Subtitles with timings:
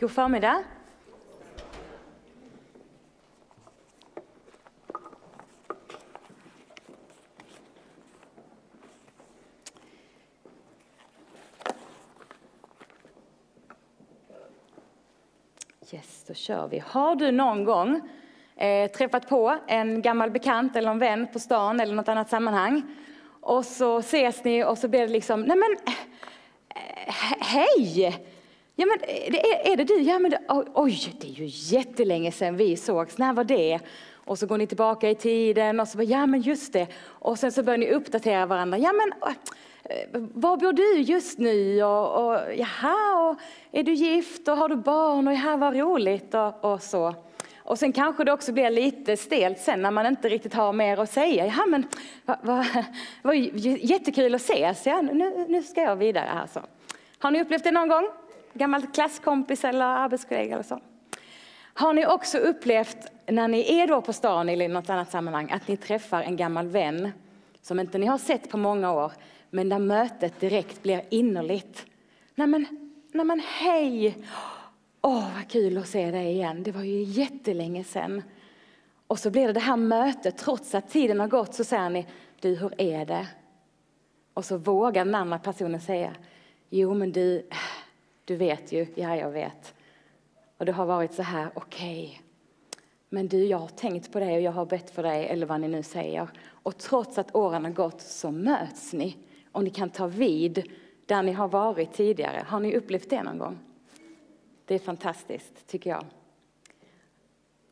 [0.00, 0.64] God förmiddag.
[15.92, 16.78] Yes, då kör vi.
[16.78, 18.08] Har du någon gång
[18.56, 22.82] eh, träffat på en gammal bekant eller en vän på stan eller något annat sammanhang
[23.40, 25.76] och så ses ni och så blir det liksom, nej men,
[26.68, 28.39] eh, hej!
[28.80, 30.00] Ja, men eh, är, är det du?
[30.00, 30.38] Ja, men det,
[30.74, 33.18] oj, det är ju jättelänge sedan vi sågs.
[33.18, 33.78] När var det?
[34.14, 36.86] Och så går ni tillbaka i tiden och så bara, ja men just det.
[37.04, 38.78] Och sen så börjar ni uppdatera varandra.
[38.78, 39.12] Ja men
[39.84, 41.82] eh, var bor du just nu?
[41.82, 43.36] Och, och, jaha, och
[43.72, 45.28] är du gift och har du barn?
[45.28, 47.14] Och jaha, vad roligt och, och så.
[47.58, 51.00] Och sen kanske det också blir lite stelt sen när man inte riktigt har mer
[51.00, 51.46] att säga.
[51.46, 51.86] Ja men
[52.24, 52.64] vad va,
[53.22, 54.86] va, jättekul att ses.
[54.86, 56.60] Ja, nu, nu ska jag vidare här så.
[57.18, 58.08] Har ni upplevt det någon gång?
[58.54, 60.80] Gammal klasskompis eller arbetskollega eller så.
[61.74, 65.50] Har ni också upplevt när ni är då på stan eller i något annat sammanhang
[65.50, 67.12] att ni träffar en gammal vän
[67.62, 69.12] som inte ni har sett på många år
[69.50, 71.86] men där mötet direkt blir innerligt?
[72.34, 72.66] Nej men,
[73.12, 74.18] nej men hej!
[75.02, 76.62] Åh, oh, vad kul att se dig igen.
[76.62, 78.22] Det var ju jättelänge sedan.
[79.06, 82.06] Och så blir det det här mötet, trots att tiden har gått så säger ni,
[82.40, 83.26] du hur är det?
[84.34, 86.12] Och så vågar den andra personen säga,
[86.70, 87.48] jo men du,
[88.30, 89.74] du vet ju, ja jag vet.
[90.58, 92.04] Och det har varit så här, okej.
[92.04, 92.18] Okay.
[93.08, 95.60] Men du, jag har tänkt på dig och jag har bett för dig, eller vad
[95.60, 96.28] ni nu säger.
[96.48, 99.16] Och trots att åren har gått så möts ni.
[99.52, 100.72] Och ni kan ta vid
[101.06, 102.44] där ni har varit tidigare.
[102.46, 103.58] Har ni upplevt det någon gång?
[104.64, 106.04] Det är fantastiskt, tycker jag.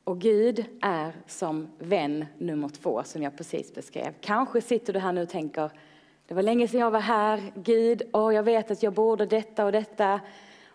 [0.04, 4.14] Och Gud är som vän nummer två, som jag precis beskrev.
[4.20, 5.70] Kanske sitter du här nu och tänker,
[6.26, 9.64] det var länge sedan jag var här, Gud, och jag vet att jag borde detta
[9.64, 10.20] och detta.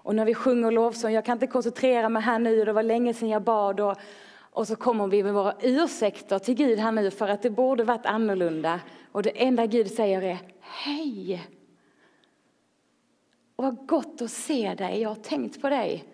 [0.03, 3.13] Och när vi sjunger lovsång, jag kan inte koncentrera mig här nu, det var länge
[3.13, 3.79] sedan jag bad.
[3.79, 3.95] Och,
[4.39, 7.83] och så kommer vi med våra ursäkter till Gud här nu för att det borde
[7.83, 8.79] varit annorlunda.
[9.11, 11.47] Och det enda Gud säger är hej.
[13.55, 16.05] Och vad gott att se dig, jag har tänkt på dig.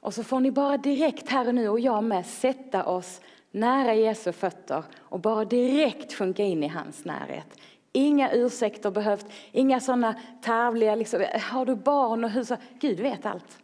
[0.00, 3.94] Och så får ni bara direkt här och nu och jag med sätta oss nära
[3.94, 7.60] Jesu fötter och bara direkt sjunka in i hans närhet.
[7.92, 12.56] Inga ursäkter behövt, inga sådana tarvliga, liksom, har du barn och hur så?
[12.80, 13.58] Gud vet allt.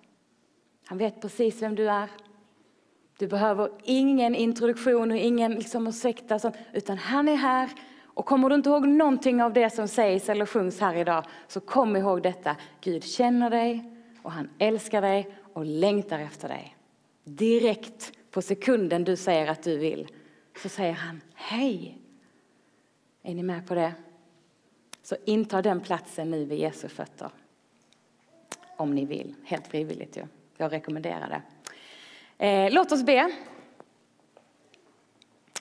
[0.87, 2.11] Han vet precis vem du är.
[3.19, 7.71] Du behöver ingen introduktion och ingen liksom, ursäkta, utan han är här.
[8.05, 11.61] Och kommer du inte ihåg någonting av det som sägs eller sjungs här idag, så
[11.61, 12.57] kom ihåg detta.
[12.81, 16.77] Gud känner dig och han älskar dig och längtar efter dig.
[17.25, 20.09] Direkt på sekunden du säger att du vill,
[20.63, 21.99] så säger han hej.
[23.23, 23.93] Är ni med på det?
[25.07, 27.31] Så inta den platsen nu vid Jesu fötter.
[28.77, 30.27] Om ni vill, helt frivilligt ju.
[30.57, 31.43] Jag rekommenderar
[32.39, 32.47] det.
[32.47, 33.33] Eh, låt oss be.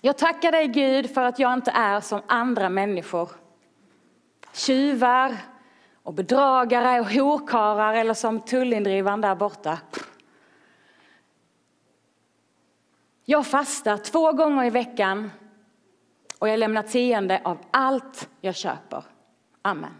[0.01, 3.29] Jag tackar dig Gud för att jag inte är som andra människor.
[4.53, 5.37] Tjuvar
[6.03, 9.79] och bedragare och horkarar eller som tullindrivaren där borta.
[13.25, 15.31] Jag fastar två gånger i veckan
[16.39, 19.03] och jag lämnar tionde av allt jag köper.
[19.65, 19.91] Amen.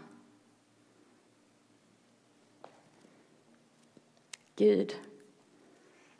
[4.56, 4.96] Gud,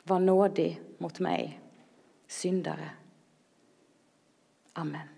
[0.02, 1.60] var nådig mot mig,
[2.26, 2.90] syndare.
[4.72, 5.08] Amen.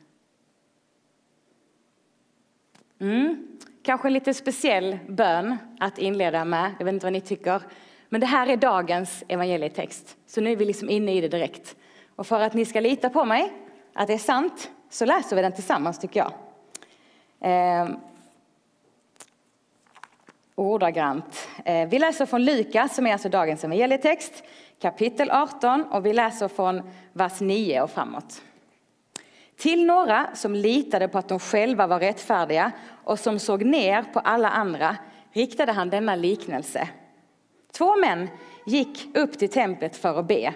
[2.99, 3.59] Mm.
[3.83, 6.75] Kanske en lite speciell bön att inleda med.
[6.79, 7.63] Jag vet inte vad ni tycker.
[8.09, 10.17] Men det här är dagens evangelietext.
[10.27, 11.77] Så nu är vi liksom inne i det direkt.
[12.17, 13.53] Och för att ni ska lita på mig,
[13.93, 16.33] att det är sant, så läser vi den tillsammans tycker jag.
[17.41, 17.97] Ehm.
[20.59, 21.49] Ordagrant.
[21.65, 24.45] Eh, vi läser från Lukas, som är alltså dagens evangelietext,
[24.81, 28.43] kapitel 18 och vi läser från vers 9 och framåt.
[29.57, 32.73] Till några som litade på att de själva var rättfärdiga
[33.05, 34.97] och som såg ner på alla andra
[35.33, 36.89] riktade han denna liknelse.
[37.73, 38.29] Två män
[38.67, 40.55] gick upp till templet för att be.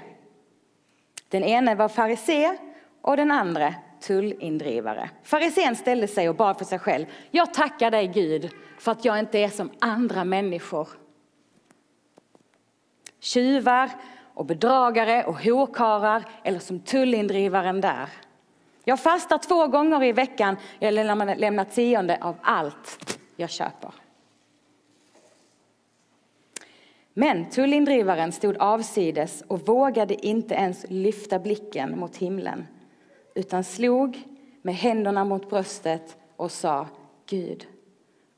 [1.29, 2.59] Den ene var farisé
[3.03, 5.11] och den andra tullindrivare.
[5.23, 7.07] Farisén ställde sig och bad för sig själv.
[7.31, 8.51] Jag tackar dig Gud
[8.83, 10.89] för att jag inte är som andra människor.
[13.21, 13.91] tjuvar
[14.35, 18.09] och bedragare och horkarlar eller som tullindrivaren där.
[18.85, 23.95] Jag fastar två gånger i veckan, jag lämnar tionde av allt jag köper.
[27.15, 32.67] Men tullindrivaren stod avsides och vågade inte ens lyfta blicken mot himlen
[33.35, 34.23] utan slog
[34.63, 36.87] med händerna mot bröstet och sa
[37.27, 37.67] Gud,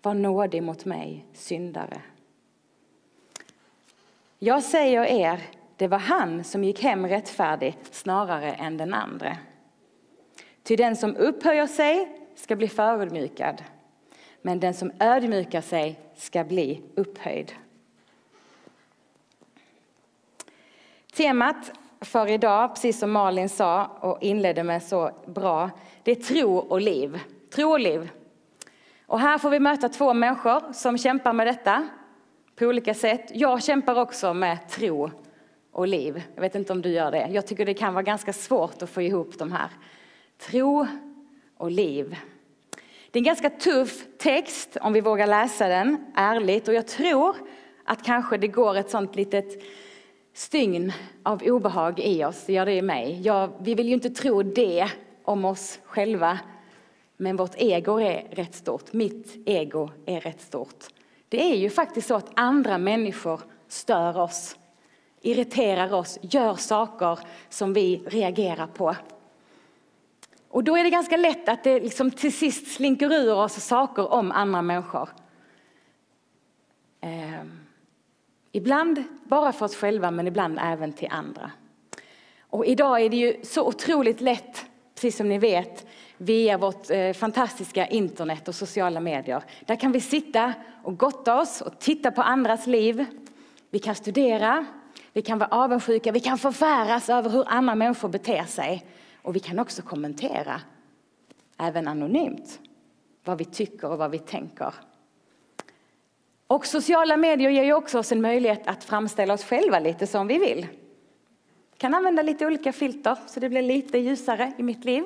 [0.04, 2.00] var nådig mot mig, syndare.
[4.38, 5.40] Jag säger er,
[5.76, 9.38] det var han som gick hem rättfärdig snarare än den andre.
[10.62, 13.62] Ty den som upphöjer sig ska bli förödmjukad,
[14.42, 17.52] men den som ödmjukar sig ska bli upphöjd.
[21.12, 25.70] Temat för idag, precis som Malin sa och inledde med så bra,
[26.02, 27.20] det är tro och liv.
[27.50, 28.10] Tro och liv.
[29.14, 31.88] Och här får vi möta två människor som kämpar med detta
[32.56, 33.30] på olika sätt.
[33.34, 35.10] Jag kämpar också med tro
[35.72, 36.22] och liv.
[36.34, 37.28] Jag vet inte om du gör det.
[37.30, 39.68] Jag tycker det kan vara ganska svårt att få ihop de här.
[40.38, 40.86] Tro
[41.56, 42.16] och liv.
[43.10, 47.36] Det är en ganska tuff text om vi vågar läsa den ärligt och jag tror
[47.84, 49.62] att kanske det går ett sånt litet
[50.32, 53.20] stygn av obehag i oss, det gör det i mig.
[53.24, 54.88] Jag, vi vill ju inte tro det
[55.24, 56.38] om oss själva,
[57.24, 58.92] men vårt ego är rätt stort.
[58.92, 60.84] Mitt ego är rätt stort.
[61.28, 64.56] Det är ju faktiskt så att andra människor stör oss,
[65.20, 67.18] irriterar oss, gör saker
[67.48, 68.96] som vi reagerar på.
[70.48, 74.12] Och då är det ganska lätt att det liksom till sist slinker ur oss saker
[74.12, 75.08] om andra människor.
[77.00, 77.44] Eh,
[78.52, 81.50] ibland bara för oss själva, men ibland även till andra.
[82.40, 85.86] Och idag är det ju så otroligt lätt, precis som ni vet,
[86.16, 89.42] via vårt eh, fantastiska internet och sociala medier.
[89.66, 93.04] Där kan vi sitta och gotta oss och titta på andras liv.
[93.70, 94.66] Vi kan studera,
[95.12, 98.86] vi kan vara avundsjuka, vi kan förfäras över hur andra människor beter sig.
[99.22, 100.60] Och vi kan också kommentera,
[101.58, 102.60] även anonymt,
[103.24, 104.74] vad vi tycker och vad vi tänker.
[106.46, 110.26] Och sociala medier ger ju också oss en möjlighet att framställa oss själva lite som
[110.26, 110.66] vi vill.
[111.76, 115.04] Kan använda lite olika filter så det blir lite ljusare i mitt liv.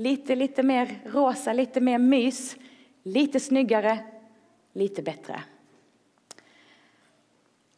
[0.00, 2.56] Lite, lite mer rosa, lite mer mys,
[3.02, 3.98] lite snyggare,
[4.72, 5.42] lite bättre.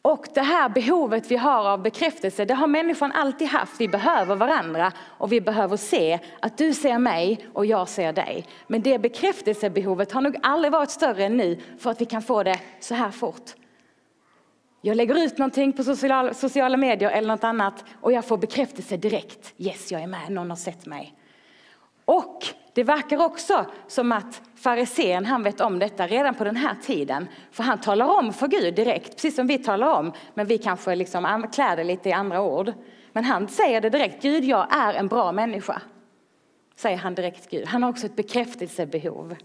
[0.03, 3.81] Och det här behovet vi har av bekräftelse, det har människan alltid haft.
[3.81, 8.47] Vi behöver varandra och vi behöver se att du ser mig och jag ser dig.
[8.67, 12.43] Men det bekräftelsebehovet har nog aldrig varit större än nu för att vi kan få
[12.43, 13.51] det så här fort.
[14.81, 18.97] Jag lägger ut någonting på sociala, sociala medier eller något annat och jag får bekräftelse
[18.97, 19.55] direkt.
[19.59, 21.15] Yes, jag är med, någon har sett mig.
[22.05, 26.77] Och det verkar också som att farisén han vet om detta redan på den här
[26.83, 27.29] tiden.
[27.51, 30.13] För han talar om för Gud direkt, precis som vi talar om.
[30.35, 32.73] Men vi kanske liksom klär det lite i andra ord.
[33.13, 35.83] Men han säger det direkt, Gud jag är en bra människa.
[36.77, 37.67] Säger han direkt Gud.
[37.67, 39.37] Han har också ett bekräftelsebehov.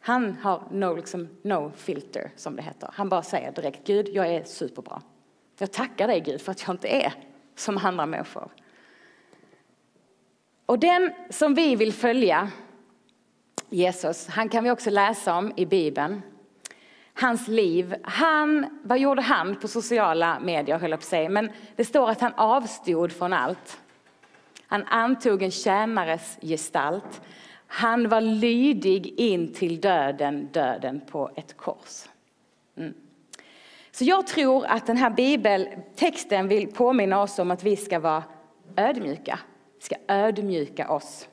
[0.00, 2.90] Han har no, liksom, no filter som det heter.
[2.92, 5.02] Han bara säger direkt, Gud jag är superbra.
[5.58, 7.12] Jag tackar dig Gud för att jag inte är
[7.54, 8.50] som andra människor.
[10.66, 12.50] Och den som vi vill följa,
[13.68, 16.22] Jesus, han kan vi också läsa om i Bibeln.
[17.14, 21.50] Hans liv, han, vad gjorde han på sociala medier höll jag på att säga, men
[21.76, 23.80] det står att han avstod från allt.
[24.66, 27.20] Han antog en tjänares gestalt.
[27.66, 32.04] Han var lydig in till döden, döden på ett kors.
[32.76, 32.94] Mm.
[33.90, 38.24] Så jag tror att den här bibeltexten vill påminna oss om att vi ska vara
[38.76, 39.38] ödmjuka
[39.86, 41.28] ska ödmjuka oss.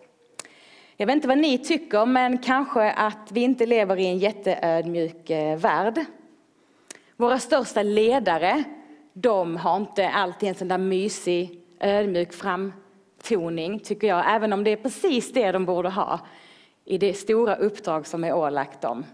[0.98, 5.30] Jag vet inte vad ni tycker, men kanske att vi inte lever i en jätteödmjuk
[5.30, 6.06] eh, värld.
[7.18, 8.64] Våra största ledare,
[9.14, 14.36] de har inte alltid en sån där mysig, ödmjuk framtoning, tycker jag.
[14.36, 16.20] Även om det är precis det de borde ha
[16.86, 19.06] i det stora uppdrag som är ålagt dem.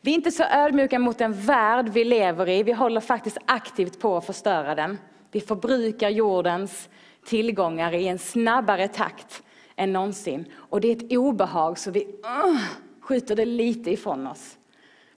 [0.00, 2.62] Vi är inte så ödmjuka mot den värld vi lever i.
[2.62, 4.98] Vi håller faktiskt aktivt på att förstöra den.
[5.30, 6.88] Vi förbrukar jordens
[7.24, 9.42] tillgångar i en snabbare takt
[9.76, 10.44] än någonsin.
[10.54, 12.60] Och det är ett obehag så vi uh,
[13.00, 14.58] skjuter det lite ifrån oss.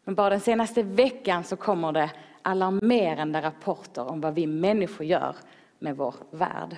[0.03, 5.35] Men bara den senaste veckan så kommer det alarmerande rapporter om vad vi människor gör
[5.79, 6.77] med vår värld.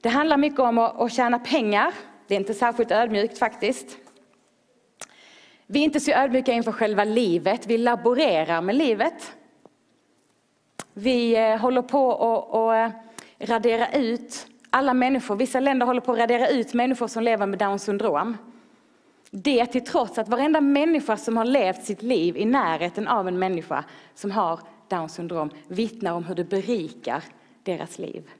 [0.00, 1.94] Det handlar mycket om att tjäna pengar.
[2.26, 3.96] Det är inte särskilt ödmjukt faktiskt.
[5.66, 7.66] Vi är inte så ödmjuka inför själva livet.
[7.66, 9.36] Vi laborerar med livet.
[10.92, 12.90] Vi eh, håller på och, och eh,
[13.40, 15.36] radera ut alla människor.
[15.36, 18.36] Vissa länder håller på att radera ut människor som lever med Downs syndrom.
[19.30, 23.38] Det till trots att varenda människa som har levt sitt liv i närheten av en
[23.38, 27.24] människa som har Downs syndrom vittnar om hur det berikar
[27.62, 28.30] deras liv.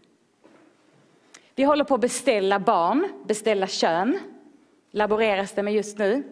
[1.55, 4.19] Vi håller på att beställa barn, beställa kön,
[4.91, 6.23] laboreras det med just nu.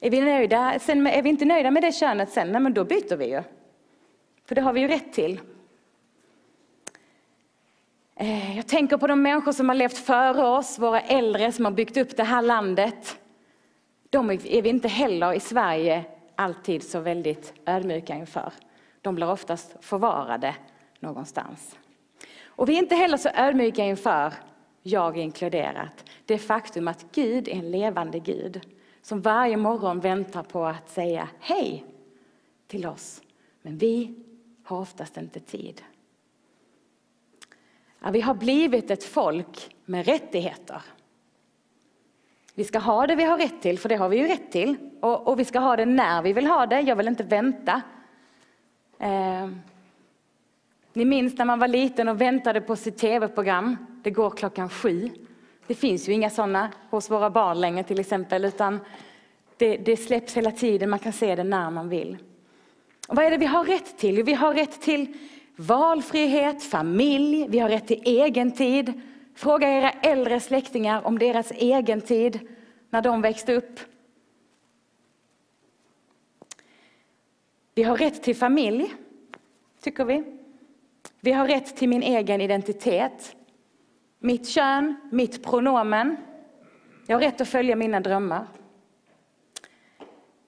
[0.00, 0.78] Är vi, nöjda?
[0.80, 3.42] Sen, är vi inte nöjda med det könet sen, nej men då byter vi ju.
[4.44, 5.40] För det har vi ju rätt till.
[8.16, 11.72] Eh, jag tänker på de människor som har levt före oss, våra äldre som har
[11.72, 13.18] byggt upp det här landet.
[14.10, 16.04] De är vi inte heller i Sverige
[16.34, 18.52] alltid så väldigt ödmjuka inför.
[19.00, 20.54] De blir oftast förvarade
[21.00, 21.78] någonstans.
[22.44, 24.32] Och vi är inte heller så ödmjuka inför,
[24.82, 28.60] jag inkluderat, det faktum att Gud är en levande Gud
[29.02, 31.84] som varje morgon väntar på att säga hej
[32.66, 33.22] till oss.
[33.62, 34.14] Men vi
[34.64, 35.82] har oftast inte tid.
[38.02, 40.82] Ja, vi har blivit ett folk med rättigheter.
[42.54, 44.76] Vi ska ha det vi har rätt till, för det har vi ju rätt till.
[45.00, 46.80] Och, och vi ska ha det när vi vill ha det.
[46.80, 47.82] Jag vill inte vänta.
[48.98, 49.48] Eh,
[50.92, 53.76] ni minns när man var liten och väntade på sitt tv-program.
[54.02, 55.10] Det går klockan sju.
[55.66, 58.80] Det finns ju inga sådana hos våra barn längre till exempel, utan
[59.56, 60.90] det, det släpps hela tiden.
[60.90, 62.16] Man kan se det när man vill.
[63.08, 64.22] Och vad är det vi har rätt till?
[64.22, 65.16] Vi har rätt till
[65.56, 69.00] valfrihet, familj, vi har rätt till egen tid.
[69.34, 72.38] Fråga era äldre släktingar om deras egen tid
[72.90, 73.80] när de växte upp.
[77.74, 78.94] Vi har rätt till familj,
[79.80, 80.24] tycker vi.
[81.20, 83.36] Vi har rätt till min egen identitet.
[84.18, 86.16] Mitt kön, mitt pronomen.
[87.06, 88.46] Jag har rätt att följa mina drömmar.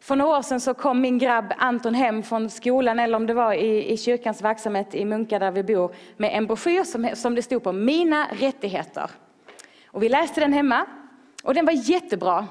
[0.05, 3.35] För några år sedan så kom min grabb Anton hem från skolan, eller om det
[3.35, 7.35] var i, i kyrkans verksamhet i Munka där vi bor, med en broschyr som, som
[7.35, 9.11] det stod på Mina rättigheter.
[9.87, 10.87] Och vi läste den hemma
[11.43, 12.47] och den var jättebra.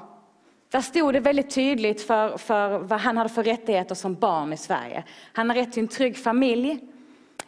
[0.70, 4.56] Där stod det väldigt tydligt för, för vad han hade för rättigheter som barn i
[4.56, 5.04] Sverige.
[5.32, 6.78] Han har rätt till en trygg familj,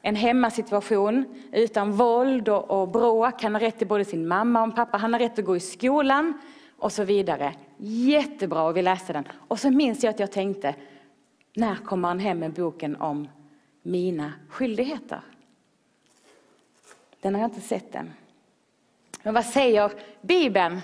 [0.02, 3.42] en hemmasituation utan våld och, och bråk.
[3.42, 4.98] Han har rätt till både sin mamma och pappa.
[4.98, 6.40] Han har rätt att gå i skolan
[6.78, 7.54] och så vidare.
[7.78, 9.28] Jättebra, och vi läste den.
[9.48, 10.74] Och så minns jag att jag tänkte,
[11.54, 13.28] när kommer han hem med boken om
[13.82, 15.20] mina skyldigheter?
[17.20, 18.12] Den har jag inte sett än.
[19.22, 20.80] Men vad säger Bibeln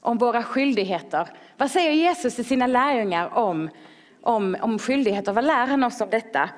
[0.00, 1.28] om våra skyldigheter?
[1.56, 3.70] Vad säger Jesus till sina lärjungar om,
[4.22, 5.32] om, om skyldigheter?
[5.32, 6.50] Vad lär han oss om detta?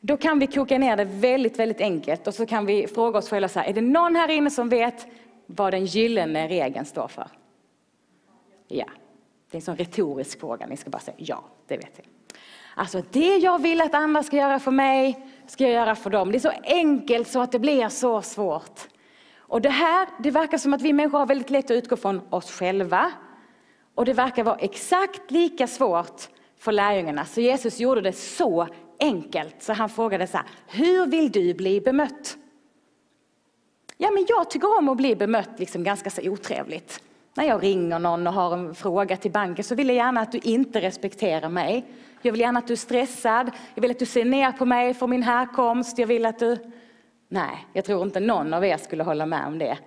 [0.00, 3.30] Då kan vi koka ner det väldigt, väldigt enkelt och så kan vi fråga oss
[3.30, 5.06] själva så här, är det någon här inne som vet
[5.46, 7.26] vad den gyllene regeln står för?
[8.72, 8.86] Ja,
[9.50, 12.06] det är en sån retorisk fråga, ni ska bara säga ja, det vet jag.
[12.74, 16.32] Alltså det jag vill att andra ska göra för mig, ska jag göra för dem.
[16.32, 18.80] Det är så enkelt så att det blir så svårt.
[19.36, 22.20] Och det här, det verkar som att vi människor har väldigt lätt att utgå från
[22.30, 23.12] oss själva.
[23.94, 27.24] Och det verkar vara exakt lika svårt för lärjungarna.
[27.24, 28.68] Så Jesus gjorde det så
[29.00, 29.62] enkelt.
[29.62, 32.36] Så han frågade så här, hur vill du bli bemött?
[33.96, 37.02] Ja, men jag tycker om att bli bemött liksom ganska så otrevligt.
[37.34, 40.32] När jag ringer någon och har en fråga till banken så vill jag gärna att
[40.32, 41.84] du inte respekterar mig.
[42.22, 43.50] Jag vill gärna att du är stressad.
[43.74, 45.98] Jag vill att du ser ner på mig för min härkomst.
[45.98, 46.72] Jag vill att du...
[47.28, 49.78] Nej, jag tror inte någon av er skulle hålla med om det.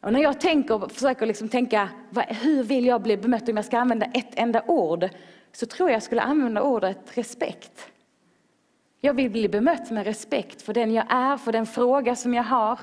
[0.00, 1.88] Och när jag tänker, försöker liksom tänka,
[2.28, 5.08] hur vill jag bli bemött om jag ska använda ett enda ord?
[5.52, 7.90] Så tror jag jag skulle använda ordet respekt.
[9.00, 12.42] Jag vill bli bemött med respekt för den jag är, för den fråga som jag
[12.42, 12.78] har,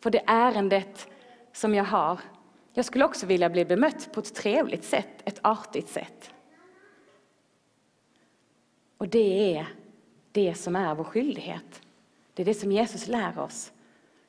[0.00, 1.08] för det ärendet
[1.52, 2.20] som jag har.
[2.72, 6.30] Jag skulle också vilja bli bemött på ett trevligt sätt, ett artigt sätt.
[8.98, 9.66] Och det är
[10.32, 11.82] det som är vår skyldighet.
[12.34, 13.72] Det är det som Jesus lär oss.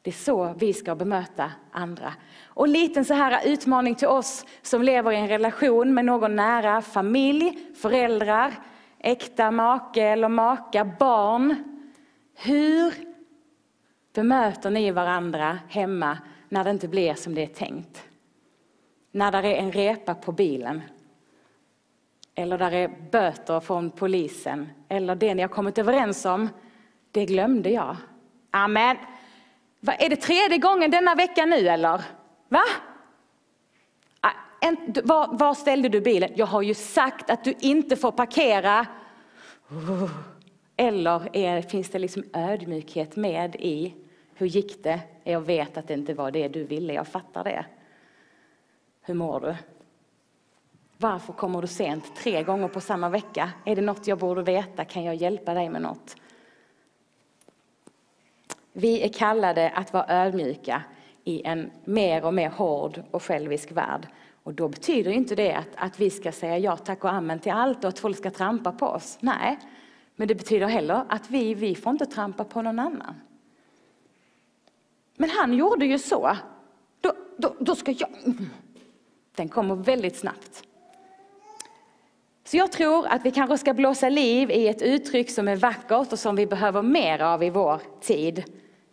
[0.02, 2.14] Det är så vi ska bemöta andra.
[2.44, 6.36] Och en liten så här utmaning till oss som lever i en relation med någon
[6.36, 8.54] nära, familj, föräldrar,
[9.00, 11.56] äkta make eller maka, barn.
[12.36, 12.94] Hur
[14.14, 16.18] bemöter ni varandra hemma
[16.50, 18.04] när det inte blir som det är tänkt?
[19.16, 20.82] När det är en repa på bilen
[22.36, 26.50] eller där är böter från polisen eller det ni har kommit överens om,
[27.12, 27.96] det glömde jag.
[28.52, 28.98] Amen.
[29.80, 32.02] Va, är det tredje gången denna vecka nu eller?
[32.50, 32.62] Va?
[34.22, 36.32] Ah, en, var, var, ställde du bilen?
[36.36, 38.88] Jag har ju sagt att du inte får parkera.
[39.72, 40.12] Uh,
[40.78, 43.94] eller är, finns det liksom ödmjukhet med i
[44.36, 45.00] hur gick det?
[45.24, 47.66] Jag vet att det inte var det du ville, jag fattar det.
[49.06, 49.56] Hur mår du?
[50.98, 53.52] Varför kommer du sent tre gånger på samma vecka?
[53.66, 54.86] Är det något jag borde veta?
[54.86, 56.16] Kan jag hjälpa dig med något?
[58.74, 60.84] Vi är kallade att vara ödmjuka
[61.24, 64.08] i en mer och mer hård och självisk värld.
[64.44, 67.52] Och då betyder inte det att, att vi ska säga ja tack och amen till
[67.52, 69.18] allt och att folk ska trampa på oss.
[69.20, 69.60] Nej,
[70.16, 73.16] men det betyder heller att vi, vi får inte trampa på någon annan.
[75.16, 76.38] Men han gjorde ju så.
[77.02, 78.10] Då, då, då ska jag...
[79.36, 80.64] Den kommer väldigt snabbt.
[82.44, 86.12] Så jag tror att vi kanske ska blåsa liv i ett uttryck som är vackert
[86.12, 88.44] och som vi behöver mer av i vår tid.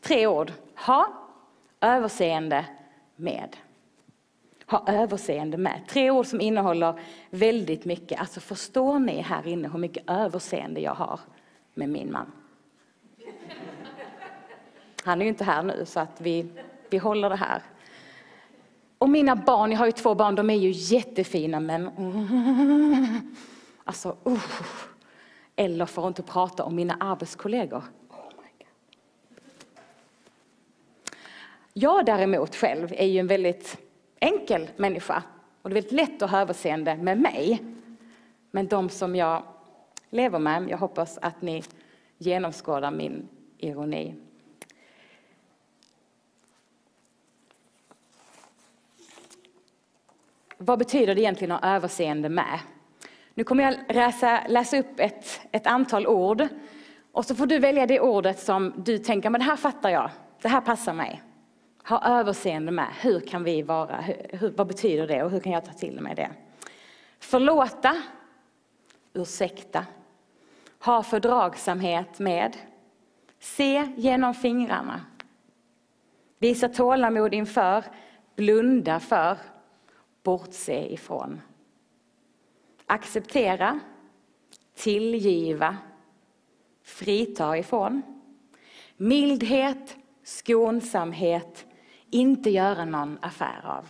[0.00, 0.52] Tre ord.
[0.74, 1.12] Ha
[1.80, 2.64] överseende
[3.16, 3.56] med.
[4.66, 5.80] Ha överseende med.
[5.88, 8.20] Tre ord som innehåller väldigt mycket.
[8.20, 11.20] Alltså förstår ni här inne hur mycket överseende jag har
[11.74, 12.32] med min man?
[15.04, 16.46] Han är ju inte här nu så att vi,
[16.90, 17.62] vi håller det här.
[19.00, 21.90] Och mina barn, jag har ju två barn, de är ju jättefina men...
[23.84, 24.44] Alltså, uh.
[25.56, 27.82] Eller för att inte prata om mina arbetskollegor.
[31.72, 33.78] Jag däremot själv är ju en väldigt
[34.20, 35.22] enkel människa
[35.62, 37.62] och det är väldigt lätt att ha överseende med mig.
[38.50, 39.42] Men de som jag
[40.10, 41.62] lever med, jag hoppas att ni
[42.18, 43.28] genomskådar min
[43.58, 44.14] ironi.
[50.62, 52.58] Vad betyder det egentligen att ha överseende med?
[53.34, 56.48] Nu kommer jag läsa, läsa upp ett, ett antal ord
[57.12, 60.10] och så får du välja det ordet som du tänker, men det här fattar jag,
[60.42, 61.22] det här passar mig.
[61.88, 65.64] Ha överseende med, hur kan vi vara, hur, vad betyder det och hur kan jag
[65.64, 66.30] ta till mig det?
[67.20, 68.02] Förlåta,
[69.12, 69.86] ursäkta,
[70.84, 72.56] ha fördragsamhet med,
[73.38, 75.00] se genom fingrarna,
[76.38, 77.84] visa tålamod inför,
[78.36, 79.38] blunda för,
[80.22, 81.40] bortse ifrån.
[82.86, 83.80] Acceptera,
[84.74, 85.76] tillgiva,
[86.82, 88.02] frita ifrån.
[88.96, 91.66] Mildhet, skonsamhet,
[92.10, 93.88] inte göra någon affär av.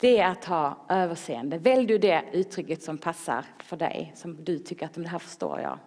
[0.00, 1.58] Det är att ha överseende.
[1.58, 5.60] Välj du det uttrycket som passar för dig, som du tycker att det här förstår
[5.60, 5.78] jag.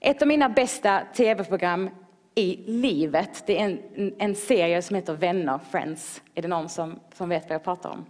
[0.00, 1.90] Ett av mina bästa tv-program
[2.34, 6.22] i livet, det är en, en serie som heter Vänner, Friends.
[6.34, 8.06] Är det någon som, som vet vad jag pratar om?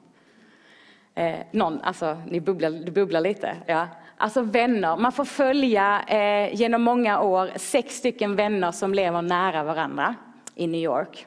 [1.14, 3.56] Eh, någon, alltså ni bubblar, du bubblar lite.
[3.66, 3.88] Ja.
[4.16, 9.64] Alltså vänner, man får följa eh, genom många år sex stycken vänner som lever nära
[9.64, 10.14] varandra
[10.54, 11.26] i New York.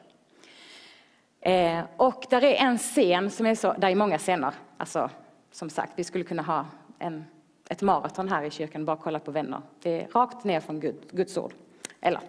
[1.40, 5.10] Eh, och där är en scen som är så, där är många scener, alltså
[5.50, 6.66] som sagt, vi skulle kunna ha
[6.98, 7.24] en,
[7.68, 9.60] ett maraton här i kyrkan, bara kolla på vänner.
[9.82, 11.52] Det är rakt ner från Gud, Guds ord.
[12.00, 12.20] Eller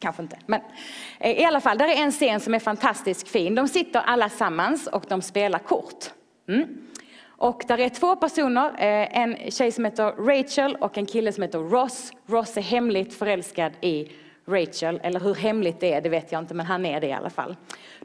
[0.00, 0.38] Kanske inte.
[0.46, 0.60] Men
[1.20, 3.54] eh, i alla fall, där är en scen som är fantastiskt fin.
[3.54, 6.04] De sitter alla sammans och de spelar kort.
[6.48, 6.66] Mm.
[7.26, 11.42] Och där är två personer, eh, en tjej som heter Rachel och en kille som
[11.42, 12.12] heter Ross.
[12.26, 14.12] Ross är hemligt förälskad i
[14.48, 17.12] Rachel, eller hur hemligt det är, det vet jag inte, men han är det i
[17.12, 17.56] alla fall.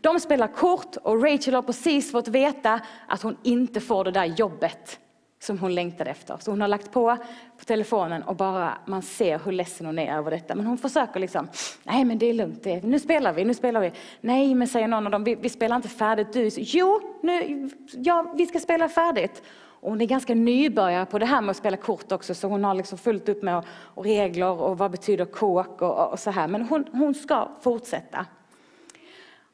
[0.01, 4.25] De spelar kort och Rachel har precis fått veta att hon inte får det där
[4.25, 4.99] jobbet
[5.43, 6.37] som hon längtade efter.
[6.39, 7.17] Så hon har lagt på
[7.57, 10.55] på telefonen och bara man ser hur ledsen hon är över detta.
[10.55, 11.47] Men hon försöker liksom,
[11.83, 13.91] nej men det är lugnt, det, nu spelar vi, nu spelar vi.
[14.21, 16.33] Nej men säger någon av dem, vi, vi spelar inte färdigt.
[16.33, 19.43] Du, jo, nu, ja, vi ska spela färdigt.
[19.83, 22.63] Och hon är ganska nybörjare på det här med att spela kort också så hon
[22.63, 26.31] har liksom fullt upp med och, och regler och vad betyder kåk och, och, så
[26.31, 26.47] här.
[26.47, 28.25] Men hon, hon ska fortsätta.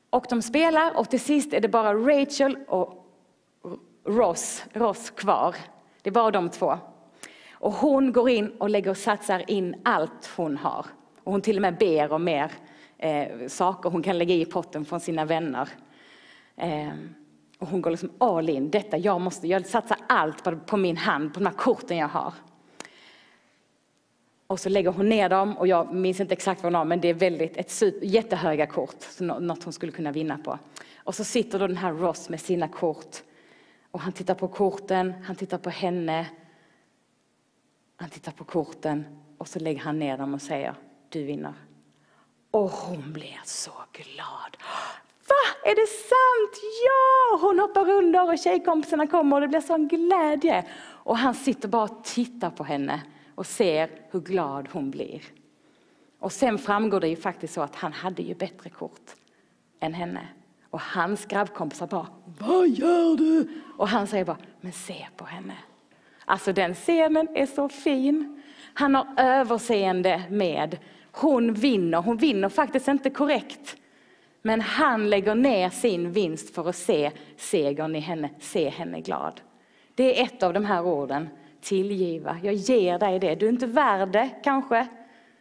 [0.10, 3.06] Och de spelar och till sist är det bara Rachel och
[4.06, 5.56] Ross, Ross kvar.
[6.01, 6.77] Det är bara de två.
[7.51, 10.85] Och hon går in och lägger och satsar in allt hon har.
[11.23, 12.51] Och hon till och med ber om mer
[12.97, 15.69] eh, saker hon kan lägga i potten från sina vänner.
[16.55, 16.89] Eh,
[17.59, 18.69] och hon går liksom all in.
[18.69, 22.07] Detta, jag måste, jag satsar allt på, på min hand, på de här korten jag
[22.07, 22.33] har.
[24.47, 27.01] Och så lägger hon ner dem och jag minns inte exakt vad hon har men
[27.01, 30.59] det är väldigt, ett super, jättehöga kort, så något hon skulle kunna vinna på.
[30.97, 33.17] Och så sitter då den här Ross med sina kort
[33.91, 36.30] och han tittar på korten, han tittar på henne.
[37.95, 39.06] Han tittar på korten
[39.38, 40.75] och så lägger han ner dem och säger
[41.10, 41.54] du vinner.
[42.52, 44.58] Och hon blir så glad.
[45.28, 46.63] Va, är det sant?
[46.86, 47.47] Ja!
[47.47, 50.65] Hon hoppar under och tjejkompisarna kommer och det blir sån glädje.
[50.82, 53.02] Och han sitter bara och tittar på henne
[53.36, 55.23] och ser hur glad hon blir.
[56.19, 59.15] Och sen framgår det ju faktiskt så att han hade ju bättre kort
[59.80, 60.28] än henne.
[60.69, 62.08] Och hans grabbkompisar bara,
[62.39, 63.47] vad gör du?
[63.77, 65.53] Och han säger bara, men se på henne.
[66.25, 68.41] Alltså den scenen är så fin.
[68.73, 70.77] Han har överseende med,
[71.12, 73.75] hon vinner, hon vinner faktiskt inte korrekt.
[74.41, 79.41] Men han lägger ner sin vinst för att se segern i henne, se henne glad.
[79.95, 81.29] Det är ett av de här orden,
[81.62, 82.38] tillgiva.
[82.43, 83.36] Jag ger dig det.
[83.36, 84.88] Du är inte värd det kanske,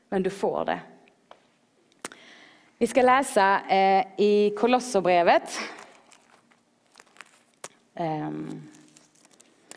[0.08, 0.80] men du får det.
[2.80, 5.60] Vi ska läsa eh, i Kolosserbrevet.
[7.94, 8.62] Ehm,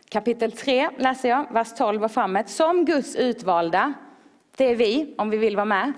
[0.10, 2.50] kapitel 3 läser jag, vers 12 och framåt.
[2.50, 3.94] Som Guds utvalda,
[4.58, 5.94] det är vi om vi vill vara med.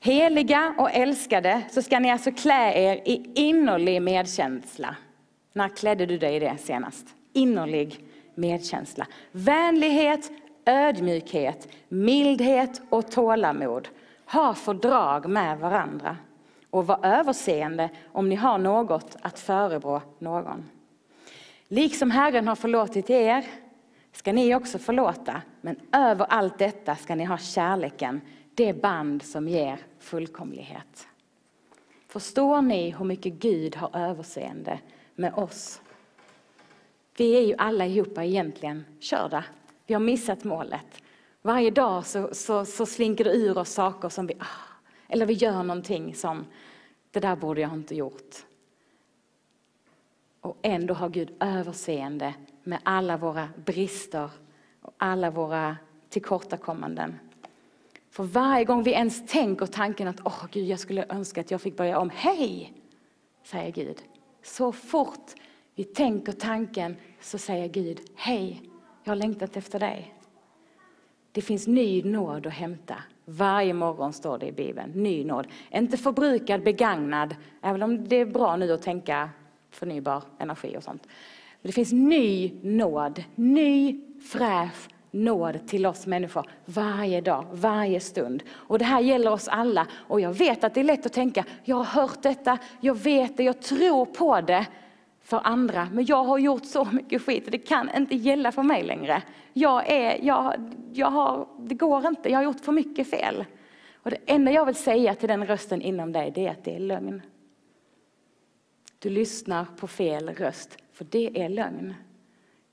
[0.00, 4.96] Heliga och älskade så ska ni alltså klä er i innerlig medkänsla.
[5.52, 7.06] När klädde du dig i det senast?
[7.32, 9.06] Innerlig medkänsla.
[9.32, 10.30] Vänlighet,
[10.66, 13.88] ödmjukhet, mildhet och tålamod.
[14.32, 16.16] Ha fördrag med varandra
[16.70, 20.64] och var överseende om ni har något att förebrå någon.
[21.68, 23.46] Liksom Herren har förlåtit er
[24.12, 28.20] ska ni också förlåta, men över allt detta ska ni ha kärleken,
[28.54, 31.08] det band som ger fullkomlighet.
[32.08, 34.78] Förstår ni hur mycket Gud har överseende
[35.14, 35.80] med oss?
[37.16, 39.44] Vi är ju alla ihop egentligen körda.
[39.86, 41.02] Vi har missat målet.
[41.42, 44.44] Varje dag så, så, så slinker det ur oss saker som vi, ah,
[45.08, 46.46] eller vi gör någonting som,
[47.10, 48.36] det där borde jag inte gjort.
[50.40, 54.30] Och ändå har Gud överseende med alla våra brister
[54.82, 55.76] och alla våra
[56.08, 57.18] tillkortakommanden.
[58.10, 61.60] För varje gång vi ens tänker tanken att åh Gud, jag skulle önska att jag
[61.60, 62.10] fick börja om.
[62.14, 62.72] Hej,
[63.42, 64.02] säger Gud.
[64.42, 65.34] Så fort
[65.74, 68.62] vi tänker tanken så säger Gud, hej,
[69.04, 70.14] jag har längtat efter dig.
[71.32, 72.94] Det finns ny nåd att hämta.
[73.24, 75.46] Varje morgon står det i Bibeln, ny nåd.
[75.70, 79.30] Inte förbrukad, begagnad, även om det är bra nu att tänka
[79.70, 81.06] förnybar energi och sånt.
[81.62, 84.00] Men det finns ny nåd, ny
[84.32, 88.42] fräsch nåd till oss människor varje dag, varje stund.
[88.50, 89.86] Och det här gäller oss alla.
[89.92, 93.36] Och jag vet att det är lätt att tänka, jag har hört detta, jag vet
[93.36, 94.66] det, jag tror på det
[95.30, 95.88] för andra.
[95.92, 99.22] Men jag har gjort så mycket skit och det kan inte gälla för mig längre.
[99.52, 103.44] Jag är, jag, jag har, det går inte, jag har gjort för mycket fel.
[103.94, 106.74] Och det enda jag vill säga till den rösten inom dig, det är att det
[106.74, 107.22] är lögn.
[108.98, 111.94] Du lyssnar på fel röst, för det är lögn.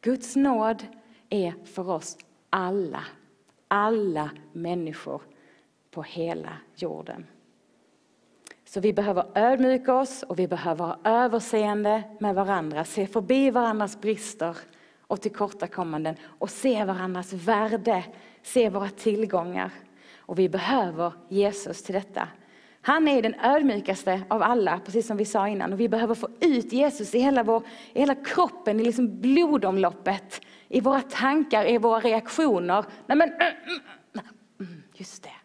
[0.01, 0.83] Guds nåd
[1.29, 2.17] är för oss
[2.49, 3.03] alla,
[3.67, 5.21] alla människor
[5.91, 7.25] på hela jorden.
[8.69, 14.01] Så vi behöver ödmjuka oss och vi behöver ha överseende med varandra, se förbi varandras
[14.01, 14.57] brister
[15.07, 18.03] och tillkortakommanden och se varandras värde,
[18.43, 19.71] se våra tillgångar.
[20.17, 22.27] Och vi behöver Jesus till detta.
[22.81, 25.73] Han är den ödmjukaste av alla, precis som vi sa innan.
[25.73, 30.41] Och vi behöver få ut Jesus i hela, vår, i hela kroppen, i liksom blodomloppet,
[30.67, 32.85] i våra tankar, i våra reaktioner.
[33.05, 33.53] Nej men, mm,
[34.13, 34.25] mm,
[34.59, 35.36] mm, just det.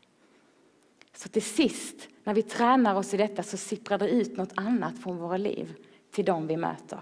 [1.22, 4.98] Så till sist, när vi tränar oss i detta, så sipprar det ut något annat
[4.98, 5.74] från våra liv
[6.10, 7.00] till dem vi möter.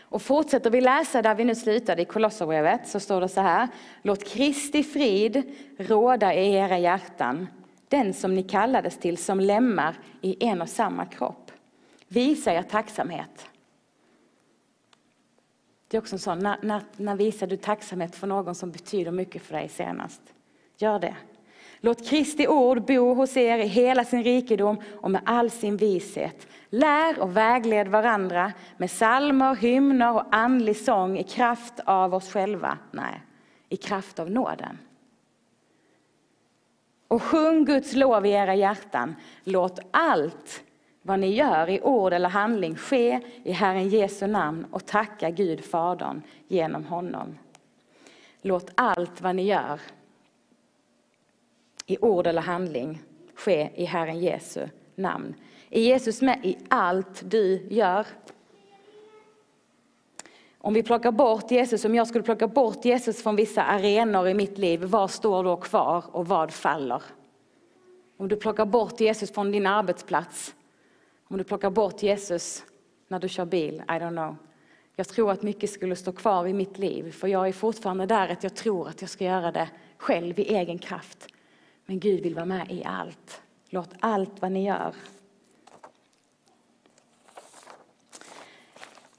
[0.00, 3.68] Och fortsätter vi läsa där vi nu slutade i Kolosserbrevet så står det så här.
[4.02, 5.42] Låt Kristi frid
[5.78, 7.46] råda i era hjärtan
[7.88, 11.50] den som ni kallades till som lemmar i en och samma kropp.
[12.08, 13.46] Visa er tacksamhet.
[15.88, 19.10] Det är också en sån, när, när, när visar du tacksamhet för någon som betyder
[19.10, 20.22] mycket för dig senast?
[20.76, 21.16] Gör det.
[21.84, 26.46] Låt Kristi ord bo hos er i hela sin rikedom och med all sin vishet.
[26.70, 32.78] Lär och vägled varandra med salmer, hymner och andlig sång i kraft av oss själva.
[32.90, 33.22] Nej,
[33.68, 34.78] i kraft av nåden.
[37.08, 39.14] Och sjung Guds lov i era hjärtan.
[39.44, 40.62] Låt allt
[41.02, 45.64] vad ni gör i ord eller handling ske i Herren Jesu namn och tacka Gud
[45.64, 47.38] Fadern genom honom.
[48.42, 49.80] Låt allt vad ni gör
[51.86, 53.02] i ord eller handling
[53.34, 55.34] ske i Herren Jesu namn.
[55.70, 58.06] Är Jesus med i allt du gör?
[60.58, 64.34] Om vi plockar bort Jesus, om jag skulle plocka bort Jesus från vissa arenor i
[64.34, 67.02] mitt liv, vad står då kvar och vad faller?
[68.16, 70.54] Om du plockar bort Jesus från din arbetsplats,
[71.28, 72.64] om du plockar bort Jesus
[73.08, 74.36] när du kör bil, I don't know.
[74.96, 78.28] Jag tror att mycket skulle stå kvar i mitt liv, för jag är fortfarande där
[78.28, 81.31] att jag tror att jag ska göra det själv i egen kraft.
[81.86, 83.42] Men Gud vill vara med i allt.
[83.68, 84.94] Låt allt vad ni gör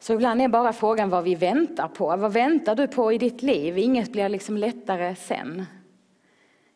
[0.03, 2.05] Så ibland är bara frågan vad vi väntar på.
[2.05, 3.77] Vad väntar du på i ditt liv?
[3.77, 5.65] Inget blir liksom lättare sen.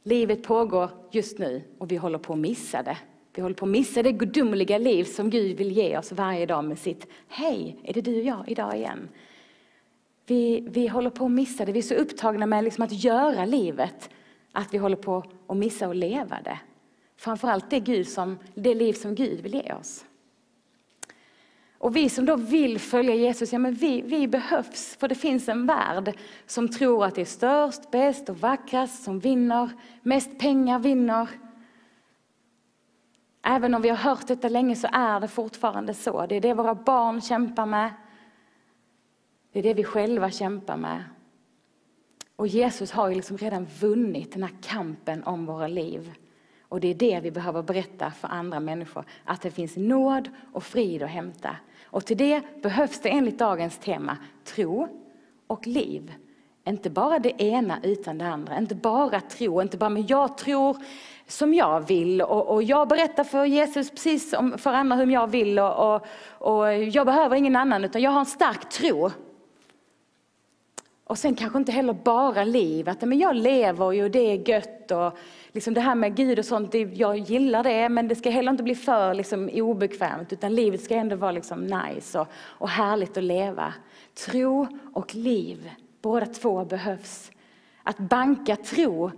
[0.04, 2.98] Livet pågår just nu och vi håller på att missa det.
[3.36, 6.64] Vi håller på att missa det gudomliga liv som Gud vill ge oss varje dag
[6.66, 9.10] med sitt Hej, är det du och jag idag igen?
[10.26, 11.72] Vi, vi håller på att missa det.
[11.72, 14.10] Vi är så upptagna med liksom att göra livet
[14.58, 16.60] att vi håller på att missa att leva det.
[17.18, 20.06] Framförallt det, Gud som, det liv som Gud vill ge oss.
[21.78, 24.98] Och vi som då vill följa Jesus, ja men vi, vi behövs.
[25.00, 29.20] För det finns en värld som tror att det är störst, bäst och vackrast som
[29.20, 29.70] vinner.
[30.02, 31.30] Mest pengar vinner.
[33.42, 36.26] Även om vi har hört detta länge så är det fortfarande så.
[36.26, 37.94] Det är det våra barn kämpar med.
[39.52, 41.04] Det är det vi själva kämpar med.
[42.38, 46.14] Och Jesus har ju liksom redan vunnit den här kampen om våra liv.
[46.70, 50.64] Och det är det vi behöver berätta för andra människor, att det finns nåd och
[50.64, 51.56] frid att hämta.
[51.86, 54.88] Och till det behövs det enligt dagens tema tro
[55.48, 56.14] och liv.
[56.68, 60.78] Inte bara det ena utan det andra, inte bara tro, inte bara men jag tror
[61.28, 65.28] som jag vill och, och jag berättar för Jesus precis som för andra hur jag
[65.28, 69.12] vill och, och, och jag behöver ingen annan utan jag har en stark tro.
[71.08, 74.50] Och sen kanske inte heller bara liv, att men jag lever ju och det är
[74.50, 75.18] gött och
[75.52, 78.52] liksom det här med Gud och sånt, det, jag gillar det men det ska heller
[78.52, 83.18] inte bli för liksom, obekvämt utan livet ska ändå vara liksom nice och, och härligt
[83.18, 83.74] att leva.
[84.14, 85.70] Tro och liv,
[86.02, 87.32] båda två behövs.
[87.84, 89.12] Att banka tro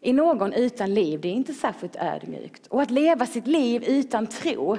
[0.00, 2.66] i någon utan liv, det är inte särskilt ödmjukt.
[2.66, 4.78] Och att leva sitt liv utan tro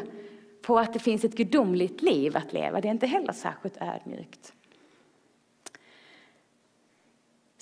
[0.61, 4.53] på att det finns ett gudomligt liv att leva, det är inte heller särskilt ödmjukt.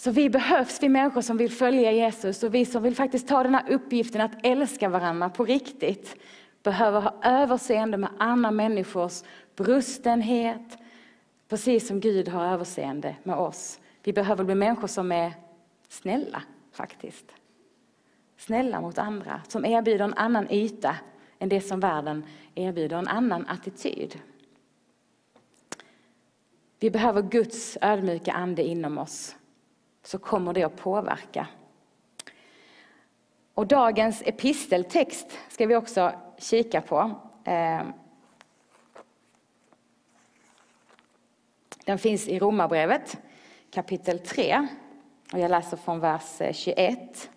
[0.02, 3.44] Så vi behövs, vi människor som vill följa Jesus och vi som vill faktiskt ta
[3.44, 6.16] den här uppgiften att älska varandra på riktigt
[6.64, 9.24] behöver ha överseende med andra människors
[9.56, 10.78] brustenhet,
[11.50, 13.80] precis som Gud har överseende med oss.
[14.04, 15.34] Vi behöver bli människor som är
[15.90, 17.36] snälla faktiskt.
[18.38, 20.96] Snälla mot andra, som erbjuder en annan yta
[21.40, 22.24] än det som världen
[22.56, 24.20] erbjuder, en annan attityd.
[26.80, 29.36] Vi behöver Guds ödmjuka ande inom oss
[30.04, 31.48] så kommer det att påverka.
[33.54, 37.12] Och dagens episteltext ska vi också kika på.
[37.44, 37.94] Ehm,
[41.86, 43.18] den finns i Romarbrevet
[43.72, 44.68] kapitel 3
[45.34, 47.30] och jag läser från vers eh, 21.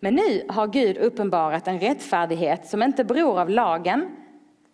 [0.00, 4.16] Men nu har Gud uppenbarat en rättfärdighet som inte beror av lagen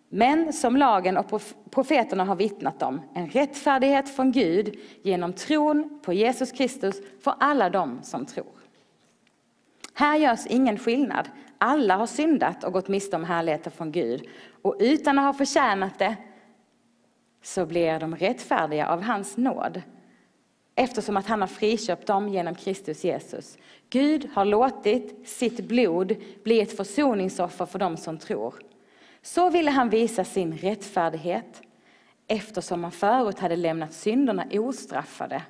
[0.08, 6.12] men som lagen och profeterna har vittnat om, en rättfärdighet från Gud genom tron på
[6.12, 8.58] Jesus Kristus för alla dem som tror.
[9.94, 11.28] Här görs ingen skillnad.
[11.58, 14.28] Alla har syndat och gått miste om härligheten från Gud
[14.62, 16.16] och utan att ha förtjänat det
[17.42, 19.82] så blir de rättfärdiga av hans nåd
[20.74, 23.58] eftersom att han har friköpt dem genom Kristus Jesus.
[23.90, 28.54] Gud har låtit sitt blod bli ett försoningsoffer för dem som tror.
[29.22, 31.62] Så ville han visa sin rättfärdighet
[32.26, 35.42] eftersom han förut hade lämnat synderna ostraffade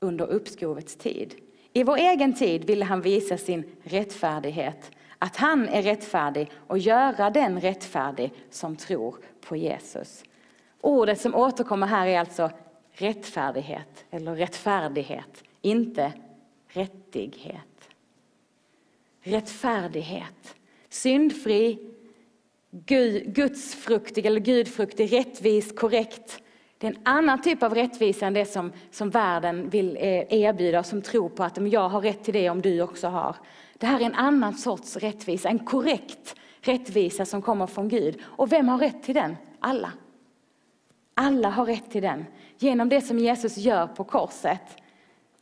[0.00, 1.34] under uppskovets tid.
[1.72, 7.30] I vår egen tid ville han visa sin rättfärdighet, att han är rättfärdig och göra
[7.30, 10.24] den rättfärdig som tror på Jesus.
[10.80, 12.50] Ordet som återkommer här är alltså
[12.92, 16.12] rättfärdighet eller rättfärdighet, inte
[16.68, 17.88] rättighet.
[19.20, 20.56] Rättfärdighet,
[20.88, 21.78] syndfri,
[23.26, 26.42] gudsfruktig eller gudfruktig, rättvis, korrekt.
[26.78, 30.82] Det är en annan typ av rättvisa än det som, som världen vill eh, erbjuda
[30.82, 33.36] som tror på att jag har rätt till det om du också har.
[33.78, 38.22] Det här är en annan sorts rättvisa, en korrekt rättvisa som kommer från Gud.
[38.24, 39.36] Och vem har rätt till den?
[39.60, 39.92] Alla.
[41.14, 42.24] Alla har rätt till den
[42.58, 44.76] genom det som Jesus gör på korset,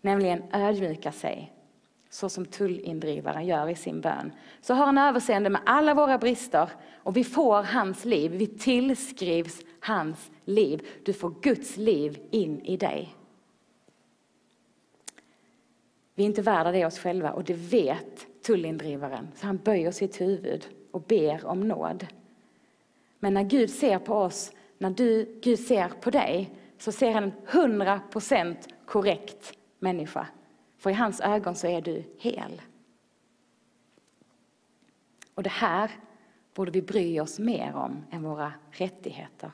[0.00, 1.52] nämligen ödmjuka sig
[2.14, 6.70] så som tullindrivaren gör i sin bön, så har han överseende med alla våra brister
[6.96, 10.86] och vi får hans liv, vi tillskrivs hans liv.
[11.04, 13.14] Du får Guds liv in i dig.
[16.14, 20.20] Vi är inte värda det oss själva och det vet tullindrivaren, så han böjer sitt
[20.20, 22.06] huvud och ber om nåd.
[23.18, 27.24] Men när Gud ser på oss, när du, Gud ser på dig, så ser han
[27.24, 30.26] en hundra procent korrekt människa.
[30.84, 32.62] För i hans ögon så är du hel.
[35.34, 35.90] Och det här
[36.54, 39.50] borde vi bry oss mer om än våra rättigheter.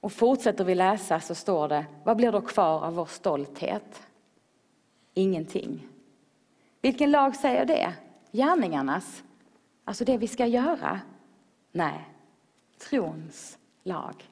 [0.00, 4.06] Och fortsätter vi läsa så står det, vad blir då kvar av vår stolthet?
[5.14, 5.88] Ingenting.
[6.80, 7.94] Vilken lag säger det?
[8.32, 9.24] Gärningarnas?
[9.84, 11.00] Alltså det vi ska göra?
[11.72, 12.08] Nej,
[12.78, 14.30] trons lag.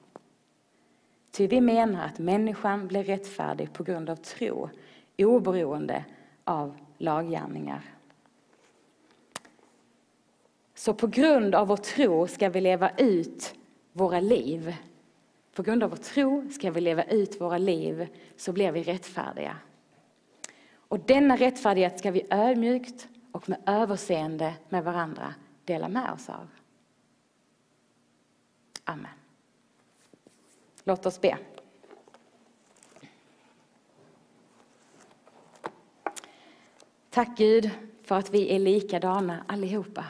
[1.31, 4.71] Ty vi menar att människan blir rättfärdig på grund av tro
[5.25, 6.05] oberoende
[6.45, 7.83] av laggärningar.
[10.75, 13.55] Så på grund av vår tro ska vi leva ut
[13.93, 14.77] våra liv.
[15.55, 19.57] På grund av vår tro ska vi leva ut våra liv så blir vi rättfärdiga.
[20.75, 26.49] Och denna rättfärdighet ska vi ödmjukt och med överseende med varandra dela med oss av.
[28.85, 29.13] Amen.
[30.85, 31.39] Låt oss be.
[37.11, 37.70] Tack Gud
[38.03, 40.05] för att vi är likadana allihopa.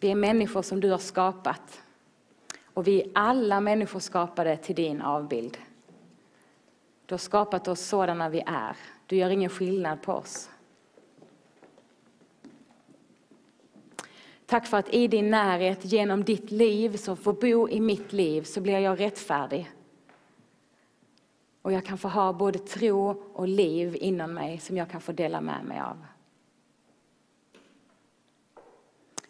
[0.00, 1.82] Vi är människor som du har skapat.
[2.64, 5.58] Och vi är alla människor skapade till din avbild.
[7.06, 8.76] Du har skapat oss sådana vi är.
[9.06, 10.50] Du gör ingen skillnad på oss.
[14.46, 18.42] Tack för att i din närhet, genom ditt liv som får bo i mitt liv,
[18.42, 19.70] så blir jag rättfärdig.
[21.64, 25.12] Och jag kan få ha både tro och liv inom mig som jag kan få
[25.12, 26.06] dela med mig av.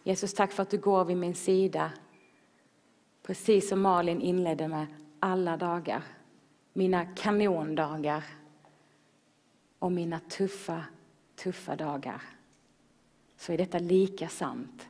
[0.02, 1.92] Jesus, tack för att du går vid min sida.
[3.22, 4.86] Precis som Malin inledde med,
[5.20, 6.02] alla dagar.
[6.72, 8.24] Mina kanondagar
[9.78, 10.84] och mina tuffa,
[11.36, 12.22] tuffa dagar.
[13.36, 14.88] Så är detta lika sant.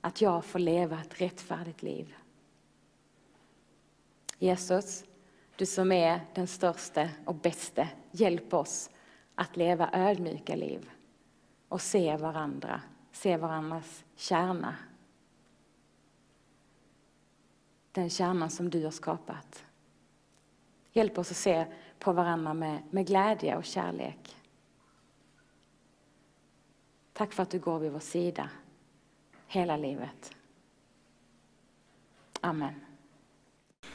[0.00, 2.14] Att jag får leva ett rättfärdigt liv.
[4.38, 5.04] Jesus,
[5.58, 8.90] du som är den största och bäste, hjälp oss
[9.34, 10.90] att leva ödmjuka liv
[11.68, 14.76] och se varandra, se varandras kärna.
[17.92, 19.64] Den kärnan som du har skapat.
[20.92, 21.66] Hjälp oss att se
[21.98, 24.36] på varandra med, med glädje och kärlek.
[27.12, 28.50] Tack för att du går vid vår sida
[29.46, 30.36] hela livet.
[32.40, 32.87] Amen.